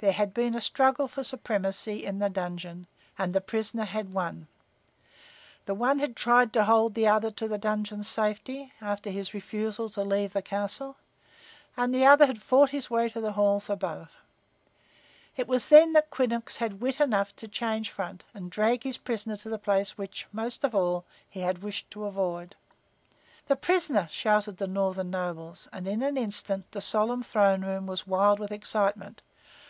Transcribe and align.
There 0.00 0.12
had 0.12 0.32
been 0.32 0.54
a 0.54 0.60
struggle 0.60 1.08
for 1.08 1.24
supremacy 1.24 2.04
in 2.04 2.20
the 2.20 2.28
dungeon 2.30 2.86
and 3.18 3.32
the 3.32 3.40
prisoner 3.40 3.84
had 3.84 4.12
won. 4.14 4.46
The 5.66 5.74
one 5.74 5.98
had 5.98 6.14
tried 6.14 6.52
to 6.52 6.62
hold 6.66 6.94
the 6.94 7.08
other 7.08 7.32
to 7.32 7.48
the 7.48 7.58
dungeon's 7.58 8.06
safety, 8.06 8.72
after 8.80 9.10
his 9.10 9.34
refusal 9.34 9.88
to 9.88 10.04
leave 10.04 10.34
the 10.34 10.40
castle, 10.40 10.98
and 11.76 11.92
the 11.92 12.06
other 12.06 12.26
had 12.26 12.40
fought 12.40 12.70
his 12.70 12.88
way 12.88 13.08
to 13.08 13.20
the 13.20 13.32
halls 13.32 13.68
above. 13.68 14.12
It 15.36 15.48
was 15.48 15.66
then 15.66 15.92
that 15.94 16.10
Quinnox 16.12 16.58
had 16.58 16.80
wit 16.80 17.00
enough 17.00 17.34
to 17.34 17.48
change 17.48 17.90
front 17.90 18.22
and 18.32 18.52
drag 18.52 18.84
his 18.84 18.98
prisoner 18.98 19.36
to 19.38 19.48
the 19.48 19.58
place 19.58 19.98
which, 19.98 20.28
most 20.30 20.62
of 20.62 20.76
all, 20.76 21.06
he 21.28 21.40
had 21.40 21.58
wished 21.58 21.90
to 21.90 22.04
avoid. 22.04 22.54
"The 23.48 23.56
prisoner!" 23.56 24.06
shouted 24.12 24.58
the 24.58 24.68
northern 24.68 25.10
nobles, 25.10 25.66
and 25.72 25.88
in 25.88 26.02
an 26.04 26.16
instant 26.16 26.70
the 26.70 26.80
solemn 26.80 27.24
throne 27.24 27.64
room 27.64 27.88
was 27.88 28.06
wild 28.06 28.38
with 28.38 28.52
excitement. 28.52 29.22